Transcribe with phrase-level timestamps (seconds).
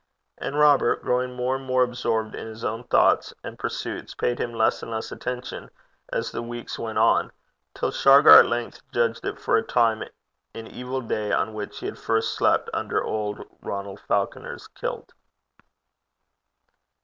[0.39, 4.51] And Robert, growing more and more absorbed in his own thoughts and pursuits, paid him
[4.51, 5.69] less and less attention
[6.11, 7.31] as the weeks went on,
[7.75, 10.01] till Shargar at length judged it for a time
[10.55, 15.13] an evil day on which he first had slept under old Ronald Falconer's kilt.